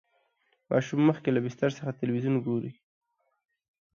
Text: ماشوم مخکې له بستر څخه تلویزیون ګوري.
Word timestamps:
ماشوم 0.69 1.01
مخکې 1.09 1.29
له 1.31 1.39
بستر 1.45 1.69
څخه 1.79 1.97
تلویزیون 1.99 2.35
ګوري. 2.45 2.71